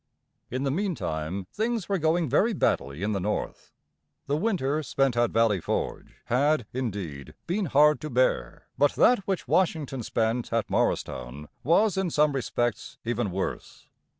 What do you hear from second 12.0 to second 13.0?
some respects